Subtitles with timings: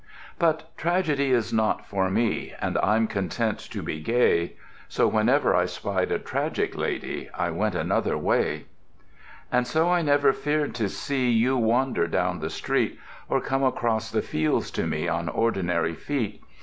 [0.39, 4.53] "—But Tragedy is not for me; And I'm content to be gay.
[4.89, 8.65] So whenever I spied a Tragic Lady, I went another way.
[9.51, 12.97] And so I never feared to see You wander down the street,
[13.29, 16.43] Or come across the fields to me On ordinary feet.